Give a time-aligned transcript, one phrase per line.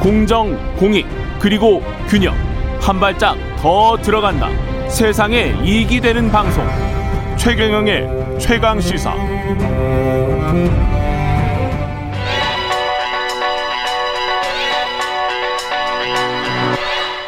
[0.00, 1.06] 공정, 공익,
[1.40, 2.34] 그리고 균형.
[2.80, 4.48] 한 발짝 더 들어간다.
[4.88, 6.64] 세상에 이익이 되는 방송.
[7.36, 9.14] 최경영의 최강 시사.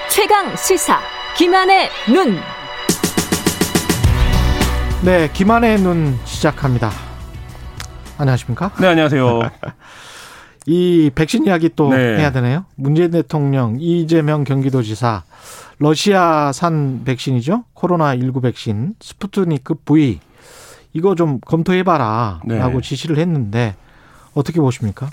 [0.09, 1.01] 최강 시사.
[1.37, 2.41] 김한의 눈.
[5.03, 6.91] 네, 김한의 눈 시작합니다.
[8.19, 8.71] 안녕하십니까?
[8.79, 9.41] 네, 안녕하세요.
[10.67, 12.19] 이 백신 이야기 또 네.
[12.19, 12.65] 해야 되네요.
[12.77, 15.25] 문재인 대통령, 이재명 경기도지사,
[15.79, 17.65] 러시아산 백신이죠.
[17.73, 20.21] 코로나 19 백신, 스푸트니크 V.
[20.93, 22.43] 이거 좀 검토해봐라.
[22.45, 22.59] 네.
[22.59, 23.75] 라고 지시를 했는데,
[24.35, 25.09] 어떻게 보십니까?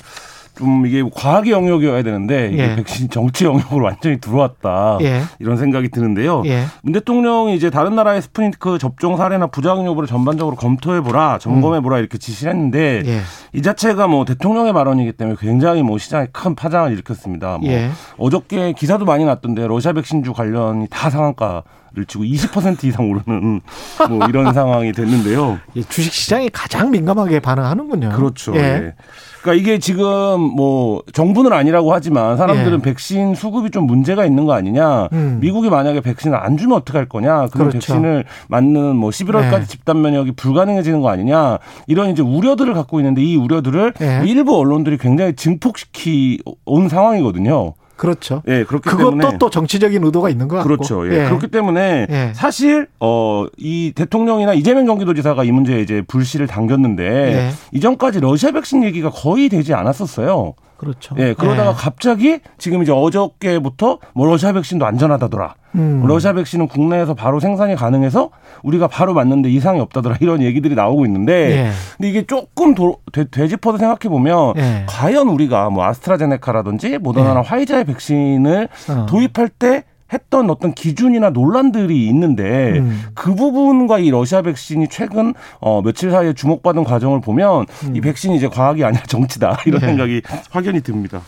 [0.58, 2.76] 좀 이게 과학의 영역이어야 되는데 이게 예.
[2.76, 4.98] 백신 정치 영역으로 완전히 들어왔다.
[5.02, 5.22] 예.
[5.40, 6.44] 이런 생각이 드는데요.
[6.46, 6.66] 예.
[6.82, 12.00] 문 대통령이 이제 다른 나라의 스푸트니크 접종 사례나 부작용 여부를 전반적으로 검토해 보라, 점검해 보라
[12.00, 13.22] 이렇게 지시를 했는데 예.
[13.54, 17.58] 이 자체가 뭐 대통령의 발언이기 때문에 굉장히 뭐 시장에 큰 파장을 일으켰습니다.
[17.60, 17.90] 뭐 예.
[18.18, 21.64] 어저께 기사도 많이 났던데 러시아 백신주 관련이 다 상한가
[21.98, 23.62] 를 치고 20% 이상 오르는
[24.09, 25.57] 뭐 이런 상황이 됐는데요.
[25.73, 28.09] 이 주식 시장이 가장 민감하게 반응하는군요.
[28.09, 28.55] 그렇죠.
[28.55, 28.59] 예.
[28.59, 28.93] 예.
[29.41, 32.81] 그러니까 이게 지금 뭐 정부는 아니라고 하지만 사람들은 예.
[32.84, 35.07] 백신 수급이 좀 문제가 있는 거 아니냐.
[35.13, 35.40] 음.
[35.41, 37.48] 미국이 만약에 백신을 안 주면 어떡할 거냐.
[37.48, 37.93] 그럼 그렇죠.
[37.93, 39.65] 백신을 맞는 뭐 11월까지 네.
[39.65, 41.57] 집단 면역이 불가능해지는 거 아니냐.
[41.87, 44.21] 이런 이제 우려들을 갖고 있는데 이 우려들을 예.
[44.25, 47.73] 일부 언론들이 굉장히 증폭시키 온 상황이거든요.
[47.98, 48.43] 그렇죠.
[48.48, 50.67] 예, 그렇기 그것도 때문에 또 정치적인 의도가 있는 것 같고.
[50.67, 51.05] 그렇죠.
[51.07, 51.26] 예.
[51.26, 52.31] 그렇기 때문에 예.
[52.34, 57.49] 사실 어이 대통령이나 이재명 경기도지사가 이 문제에 이제 불씨를 당겼는데 예.
[57.71, 60.53] 이전까지 러시아 백신 얘기가 거의 되지 않았었어요.
[60.78, 61.16] 그렇죠.
[61.18, 61.74] 예, 그러다가 예.
[61.76, 65.56] 갑자기 지금 이제 어저께부터 뭐 러시아 백신도 안전하다더라.
[65.75, 66.03] 음.
[66.06, 68.30] 러시아 백신은 국내에서 바로 생산이 가능해서
[68.64, 70.18] 우리가 바로 맞는데 이상이 없다더라.
[70.22, 71.72] 이런 얘기들이 나오고 있는데 예.
[71.98, 74.86] 근데 이게 조금 도, 되, 되짚어서 생각해 보면 예.
[74.88, 77.44] 과연 우리가 뭐 아스트라제네카라든지 모더나나 예.
[77.44, 79.06] 화이자의 백신을 어.
[79.08, 83.03] 도입할 때 했던 어떤 기준이나 논란들이 있는데 음.
[83.13, 88.48] 그 부분과 이 러시아 백신이 최근 어 며칠 사이에 주목받은 과정을 보면 이 백신이 이제
[88.48, 89.81] 과학이 아니라 정치다 이런 음.
[89.81, 89.88] 네.
[89.88, 91.22] 생각이 확연히 듭니다.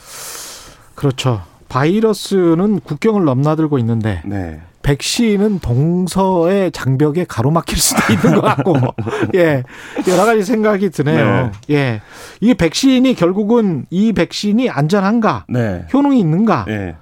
[0.96, 1.42] 그렇죠.
[1.68, 4.60] 바이러스는 국경을 넘나들고 있는데 네.
[4.82, 8.76] 백신은 동서의 장벽에 가로막힐 수도 있는 것 같고,
[9.36, 9.64] 예,
[10.08, 11.52] 여러 가지 생각이 드네요.
[11.70, 12.02] 예,
[12.40, 15.86] 이 백신이 결국은 이 백신이 안전한가, 네.
[15.94, 16.66] 효능이 있는가.
[16.68, 16.96] 네.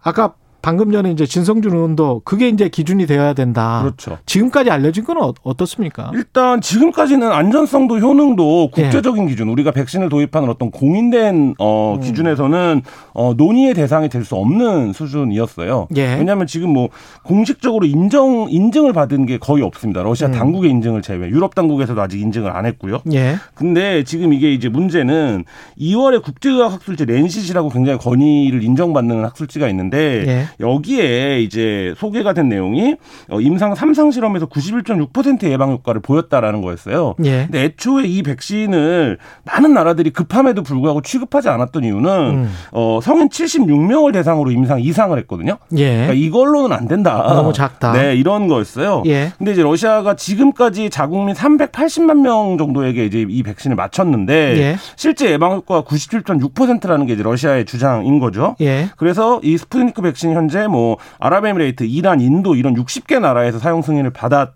[0.00, 3.80] 아까 방금 전에 이제 진성준 의원도 그게 이제 기준이 되어야 된다.
[3.82, 4.16] 그렇죠.
[4.24, 6.10] 지금까지 알려진 건 어- 어떻습니까?
[6.14, 8.82] 일단 지금까지는 안전성도 효능도 예.
[8.82, 11.54] 국제적인 기준 우리가 백신을 도입하는 어떤 공인된 음.
[11.58, 12.80] 어 기준에서는
[13.12, 15.88] 어 논의의 대상이 될 수 없는 수준이었어요.
[15.96, 16.14] 예.
[16.14, 16.88] 왜냐하면 지금 뭐
[17.24, 20.02] 공식적으로 인정 인증을 받은 게 거의 없습니다.
[20.02, 20.32] 러시아 음.
[20.32, 21.28] 당국의 인증을 제외.
[21.28, 23.02] 유럽 당국에서도 아직 인증을 안 했고요.
[23.12, 25.44] 예, 근데 지금 이게 이제 문제는
[25.78, 30.44] 2월에 국제의학 학술지 렌시시라고 굉장히 권위를 인정받는 학술지가 있는데 예.
[30.60, 32.96] 여기에 이제 소개가 된 내용이
[33.30, 37.14] 어, 임상 3상 실험에서 91.6% 예방 효과를 보였다라는 거였어요.
[37.24, 37.44] 예.
[37.44, 42.52] 근데 애초에 이 백신을 많은 나라들이 급함에도 불구하고 취급하지 않았던 이유는 음.
[42.72, 45.58] 어, 성인 76명을 대상으로 임상 2상을 했거든요.
[45.76, 47.22] 예, 그러니까 이걸로는 안 된다.
[47.34, 47.92] 너무 작다.
[47.92, 49.02] 네, 이런 거였어요.
[49.06, 49.32] 예.
[49.38, 54.76] 근데 이제 러시아가 지금까지 자국민 380만 명 정도에게 이제 이 백신을 맞췄는데 예.
[54.96, 58.56] 실제 예방 효과가 97.6%라는 게 이제 러시아의 주장인 거죠.
[58.60, 64.10] 예, 그래서 이 스푸트니크 백신 현재 뭐 아랍에미레이트, 이란, 인도 이런 60개 나라에서 사용 승인을
[64.10, 64.52] 받아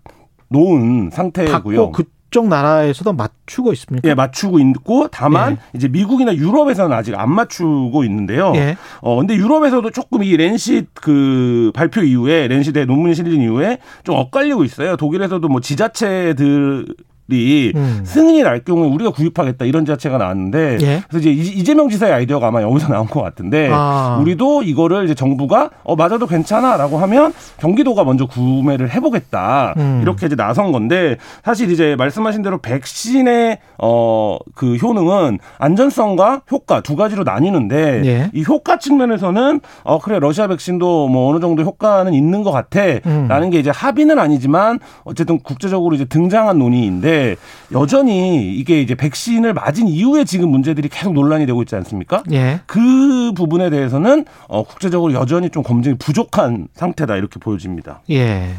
[0.49, 1.91] 놓은 상태고요.
[1.91, 4.07] 그쪽 나라에서도 맞추고 있습니까?
[4.09, 5.57] 예, 맞추고 있고 다만 예.
[5.77, 8.53] 이제 미국이나 유럽에서는 아직 안 맞추고 있는데요.
[8.55, 8.75] 예.
[9.01, 14.63] 어 근데 유럽에서도 조금 이 랜싯 그 발표 이후에 랜싯에 논문이 실린 이후에 좀 엇갈리고
[14.63, 14.95] 있어요.
[14.97, 16.85] 독일에서도 뭐 지자체들
[17.35, 18.01] 이 음.
[18.03, 21.01] 승인이 날 경우에 우리가 구입하겠다 이런 지자체가 나왔는데 예.
[21.09, 24.17] 그래서 이제 이- 이재명 지사의 아이디어가 아마 여기서 나온 것 같은데 아.
[24.21, 29.99] 우리도 이거를 이제 정부가 어 맞아도 괜찮아라고 하면 경기도가 먼저 구매를 해보겠다 음.
[30.01, 37.23] 이렇게 이제 나선 건데 사실 이제 말씀하신 대로 백신의 어그 효능은 안전성과 효과 두 가지로
[37.23, 38.29] 나뉘는데 예.
[38.33, 43.49] 이 효과 측면에서는 어 그래 러시아 백신도 뭐 어느 정도 효과는 있는 것 같아라는 음.
[43.49, 47.35] 게 이제 합의는 아니지만 어쨌든 국제적으로 이제 등장한 논의인 데
[47.71, 52.23] 여전히 이게 이제 백신을 맞은 이후에 지금 문제들이 계속 논란이 되고 있지 않습니까?
[52.31, 52.61] 예.
[52.65, 58.01] 그 부분에 대해서는 어 국제적으로 여전히 좀 검증이 부족한 상태다 이렇게 보여집니다.
[58.09, 58.49] 예.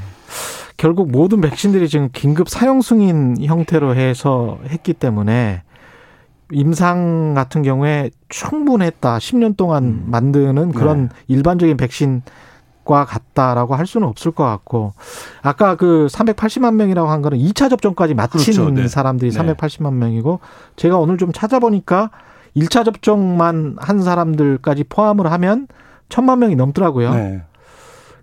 [0.76, 5.62] 결국 모든 백신들이 지금 긴급 사용 승인 형태로 해서 했기 때문에
[6.52, 9.18] 임상 같은 경우에 충분했다.
[9.18, 10.04] 10년 동안 음.
[10.06, 11.08] 만드는 그런 네.
[11.28, 12.22] 일반적인 백신
[12.84, 14.94] 과 같다라고 할 수는 없을 것 같고
[15.42, 18.70] 아까 그 380만 명이라고 한 거는 2차 접종까지 마친 그렇죠.
[18.70, 18.88] 네.
[18.88, 19.38] 사람들이 네.
[19.38, 20.40] 380만 명이고
[20.76, 22.10] 제가 오늘 좀 찾아보니까
[22.56, 25.68] 1차 접종만 한 사람들까지 포함을 하면
[26.08, 27.14] 천만 명이 넘더라고요.
[27.14, 27.42] 네.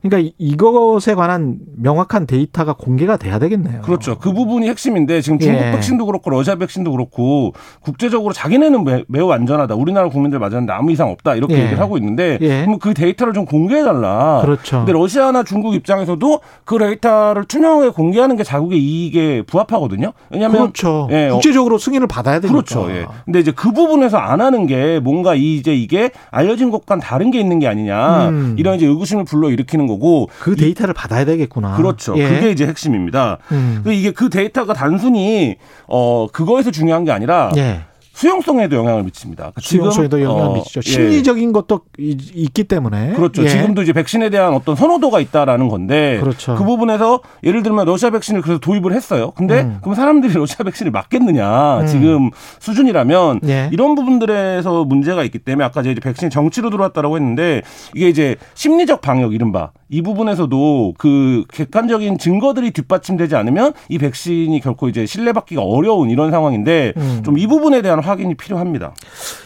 [0.01, 3.81] 그러니까 이것에 관한 명확한 데이터가 공개가 돼야 되겠네요.
[3.81, 4.17] 그렇죠.
[4.17, 5.71] 그 부분이 핵심인데 지금 중국 예.
[5.71, 9.75] 백신도 그렇고 러시아 백신도 그렇고 국제적으로 자기네는 매, 매우 안전하다.
[9.75, 11.35] 우리나라 국민들 맞았는데 아무 이상 없다.
[11.35, 11.63] 이렇게 예.
[11.63, 12.61] 얘기를 하고 있는데 예.
[12.65, 14.41] 그럼 그 데이터를 좀 공개해 달라.
[14.41, 14.77] 그렇죠.
[14.77, 20.13] 근데 러시아나 중국 입장에서도 그 데이터를 투명하게 공개하는 게 자국의 이익에 부합하거든요.
[20.29, 21.07] 왜냐하면 그렇죠.
[21.11, 22.53] 예, 어, 국제적으로 승인을 받아야 되니까.
[22.53, 22.89] 그렇죠.
[22.91, 23.05] 예.
[23.25, 27.59] 근데 이제 그 부분에서 안 하는 게 뭔가 이제 이게 알려진 것과는 다른 게 있는
[27.59, 28.29] 게 아니냐.
[28.29, 28.55] 음.
[28.57, 30.29] 이런 이제 의구심을 불러 일으키는 거고.
[30.39, 31.75] 그 데이터를 받아야 되겠구나.
[31.77, 32.17] 그렇죠.
[32.17, 32.27] 예.
[32.27, 33.37] 그게 이제 핵심입니다.
[33.51, 33.81] 음.
[33.83, 35.55] 그 이게 그 데이터가 단순히
[35.87, 37.81] 어 그거에서 중요한 게 아니라 예.
[38.17, 39.43] 수용성에도 영향을 미칩니다.
[39.43, 40.79] 그러니까 지금, 수용성에도 영향을 어, 미치죠.
[40.79, 40.89] 예.
[40.89, 43.13] 심리적인 것도 이- 있기 때문에.
[43.13, 43.43] 그렇죠.
[43.43, 43.47] 예.
[43.47, 46.55] 지금도 이제 백신에 대한 어떤 선호도가 있다라는 건데 그렇죠.
[46.55, 49.33] 그 부분에서 예를 들면 러시아 백신을 그래서 도입을 했어요.
[49.35, 49.77] 근데 음.
[49.81, 51.85] 그럼 사람들이 러시아 백신을 맞겠느냐 음.
[51.85, 53.69] 지금 수준이라면 예.
[53.71, 57.61] 이런 부분들에서 문제가 있기 때문에 아까 이제 백신 정치로 들어왔다라고 했는데
[57.93, 64.89] 이게 이제 심리적 방역 이른바 이 부분에서도 그 객관적인 증거들이 뒷받침되지 않으면 이 백신이 결코
[64.89, 67.21] 이제 신뢰받기가 어려운 이런 상황인데 음.
[67.23, 68.93] 좀이 부분에 대한 확인이 필요합니다.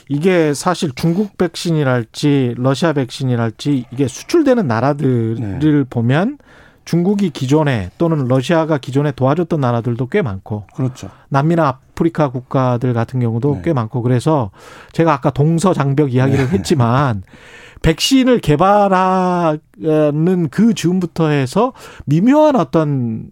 [0.08, 5.84] 이게 사실 중국 백신이랄지 러시아 백신이랄지 이게 수출되는 나라들을 네.
[5.90, 6.38] 보면
[6.86, 11.10] 중국이 기존에 또는 러시아가 기존에 도와줬던 나라들도 꽤 많고 그렇죠.
[11.30, 13.62] 남미나 아프리카 국가들 같은 경우도 네.
[13.66, 14.52] 꽤 많고 그래서
[14.92, 17.24] 제가 아까 동서 장벽 이야기를 했지만
[17.84, 19.60] 백신을 개발하는
[20.50, 21.74] 그 즈음부터 해서
[22.06, 23.31] 미묘한 어떤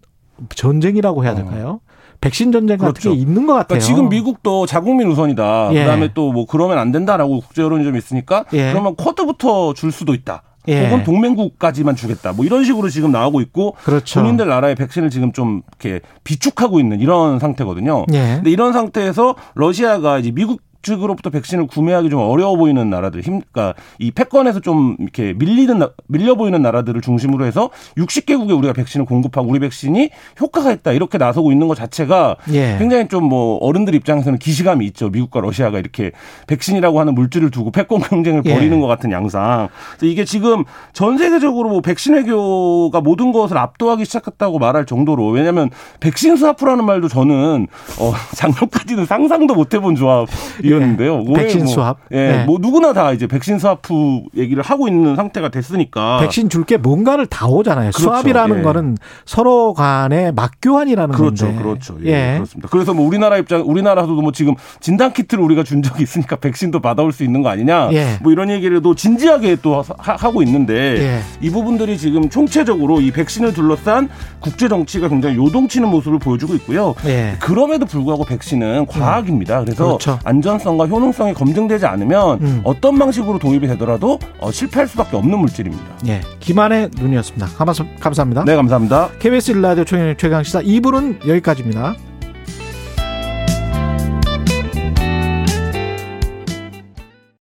[0.50, 1.82] 전쟁이라고 해야 될까요?
[2.22, 3.14] 백신 전쟁 같은 그렇죠.
[3.14, 3.68] 게 있는 것 같아요.
[3.68, 5.70] 그러니까 지금 미국도 자국민 우선이다.
[5.74, 5.82] 예.
[5.82, 8.72] 그다음에 또 뭐 그러면 안 된다라고 국제 여론이 좀 있으니까 예.
[8.72, 10.44] 그러면 쿼드부터 줄 수도 있다.
[10.68, 10.86] 예.
[10.86, 12.34] 혹은 동맹국까지만 주겠다.
[12.34, 14.20] 뭐 이런 식으로 지금 나오고 있고 그렇죠.
[14.20, 18.06] 본인들 나라의 백신을 지금 좀 이렇게 비축하고 있는 이런 상태거든요.
[18.14, 18.36] 예.
[18.36, 23.74] 근데 이런 상태에서 러시아가 이제 미국 측으로부터 백신을 구매하기 좀 어려워 보이는 나라들, 힘, 그러니까
[24.00, 29.50] 이 패권에서 좀 이렇게 밀리는 나- 밀려 보이는 나라들을 중심으로 해서 60개국에 우리가 백신을 공급하고
[29.50, 30.10] 우리 백신이
[30.40, 32.76] 효과가 있다 이렇게 나서고 있는 것 자체가 예.
[32.80, 35.10] 굉장히 좀 뭐 어른들 입장에서는 기시감이 있죠.
[35.10, 36.12] 미국과 러시아가 이렇게
[36.48, 38.54] 백신이라고 하는 물질을 두고 패권 경쟁을 예.
[38.54, 39.68] 벌이는 것 같은 양상.
[40.02, 46.38] 이게 지금 전 세계적으로 뭐 백신 외교가 모든 것을 압도하기 시작했다고 말할 정도로 왜냐하면 백신
[46.38, 47.68] 스와프라는 말도 저는
[48.00, 50.28] 어 작년까지는 상상도 못 해본 조합
[50.70, 51.24] 이었는데요.
[51.28, 51.96] 왜 백신 뭐, 스왑.
[52.12, 52.46] 예, 네.
[52.46, 56.20] 뭐 누구나 다 이제 백신 스와프 얘기를 하고 있는 상태가 됐으니까.
[56.22, 57.92] 백신 줄 게 뭔가를 다 오잖아요.
[57.92, 58.04] 그렇죠.
[58.04, 58.62] 스왑이라는 예.
[58.62, 61.62] 거는 서로 간의 맞교환이라는 그렇죠, 건데.
[61.64, 61.98] 그렇죠.
[62.04, 62.70] 예, 그렇습니다.
[62.70, 67.12] 그래서 뭐 우리나라 입장, 우리나라도 뭐 지금 진단 키트를 우리가 준 적이 있으니까 백신도 받아올
[67.12, 68.18] 수 있는 거 아니냐, 예.
[68.22, 71.20] 뭐 이런 얘기를 또 진지하게 또 하, 고 있는데 예.
[71.42, 76.94] 이 부분들이 지금 총체적으로 이 백신을 둘러싼 국제 정치가 굉장히 요동치는 모습을 보여주고 있고요.
[77.06, 77.36] 예.
[77.40, 79.62] 그럼에도 불구하고 백신은 과학입니다.
[79.62, 80.20] 그래서 그렇죠.
[80.60, 82.62] 안전성과 효능성이 검증되지 않으면 음.
[82.64, 85.84] 어떤 방식으로 도입이 되더라도 어, 실패할 수밖에 없는 물질입니다.
[86.08, 86.22] 예.
[86.40, 87.48] 김한의 눈이었습니다.
[87.58, 88.44] 감사- 감사합니다.
[88.46, 89.10] 네, 감사합니다.
[89.20, 91.96] KBS 일라디오 최강 시사 2부는 여기까지입니다.